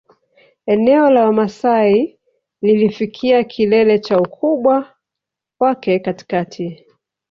Eneo 0.65 1.09
la 1.09 1.25
Wamasai 1.25 2.19
lilifikia 2.61 3.43
kilele 3.43 3.99
cha 3.99 4.19
ukubwa 4.19 4.93
wake 5.59 5.99
katikati 5.99 6.85